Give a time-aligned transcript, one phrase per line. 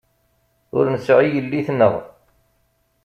[0.77, 1.93] Ur nesεi yelli-tneɣ.